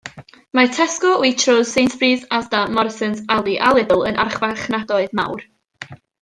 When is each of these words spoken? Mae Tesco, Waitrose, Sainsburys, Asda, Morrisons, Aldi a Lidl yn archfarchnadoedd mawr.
Mae 0.57 0.67
Tesco, 0.75 1.11
Waitrose, 1.23 1.67
Sainsburys, 1.73 2.25
Asda, 2.39 2.63
Morrisons, 2.79 3.21
Aldi 3.37 3.53
a 3.69 3.75
Lidl 3.79 4.03
yn 4.13 4.19
archfarchnadoedd 4.25 5.15
mawr. 5.23 5.47